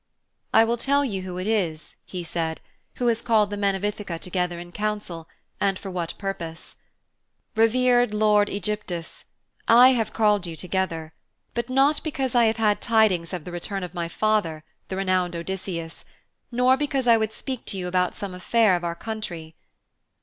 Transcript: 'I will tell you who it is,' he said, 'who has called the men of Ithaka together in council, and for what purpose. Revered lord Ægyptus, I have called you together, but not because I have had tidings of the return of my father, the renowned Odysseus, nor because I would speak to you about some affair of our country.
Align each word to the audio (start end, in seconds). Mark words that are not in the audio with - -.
'I 0.55 0.63
will 0.63 0.77
tell 0.77 1.05
you 1.05 1.21
who 1.21 1.37
it 1.37 1.45
is,' 1.45 1.97
he 2.05 2.23
said, 2.23 2.59
'who 2.95 3.05
has 3.05 3.21
called 3.21 3.51
the 3.51 3.55
men 3.55 3.75
of 3.75 3.83
Ithaka 3.85 4.17
together 4.17 4.59
in 4.59 4.71
council, 4.71 5.29
and 5.59 5.77
for 5.77 5.91
what 5.91 6.15
purpose. 6.17 6.75
Revered 7.55 8.11
lord 8.11 8.47
Ægyptus, 8.47 9.25
I 9.67 9.89
have 9.89 10.11
called 10.11 10.47
you 10.47 10.55
together, 10.55 11.13
but 11.53 11.69
not 11.69 12.01
because 12.03 12.33
I 12.33 12.45
have 12.45 12.57
had 12.57 12.81
tidings 12.81 13.31
of 13.31 13.43
the 13.45 13.51
return 13.51 13.83
of 13.83 13.93
my 13.93 14.07
father, 14.07 14.63
the 14.87 14.97
renowned 14.97 15.35
Odysseus, 15.35 16.03
nor 16.51 16.75
because 16.77 17.05
I 17.05 17.15
would 17.17 17.31
speak 17.31 17.63
to 17.65 17.77
you 17.77 17.87
about 17.87 18.15
some 18.15 18.33
affair 18.33 18.75
of 18.75 18.83
our 18.83 18.95
country. 18.95 19.55